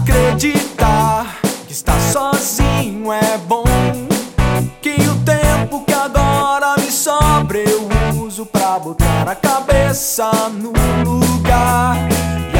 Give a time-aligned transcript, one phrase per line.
[0.00, 3.64] Acreditar que está sozinho é bom.
[4.80, 7.88] Que o tempo que agora me sobra eu
[8.24, 10.72] uso pra botar a cabeça no
[11.04, 11.96] lugar
[12.54, 12.58] e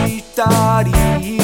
[0.00, 1.39] acreditaria.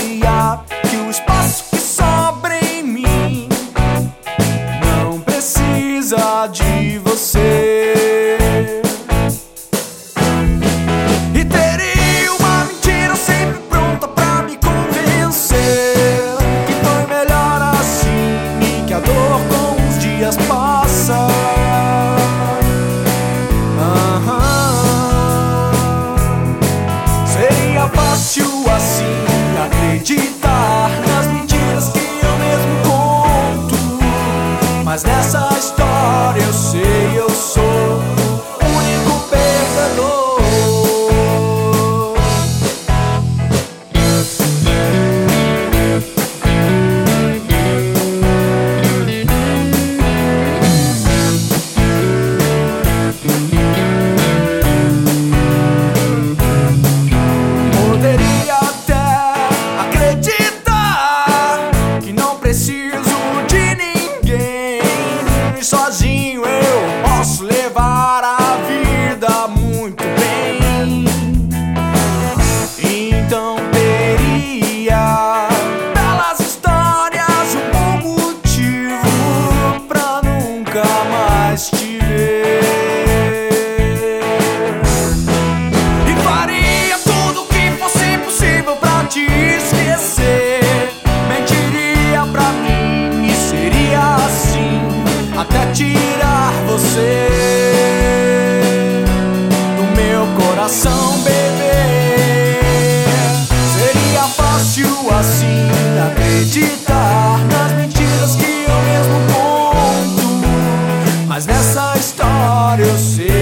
[65.66, 66.05] sozinho.
[100.66, 102.58] coração beber.
[103.78, 105.68] Seria fácil assim
[106.10, 110.26] acreditar nas mentiras que eu mesmo conto.
[111.28, 113.35] Mas nessa história eu sei.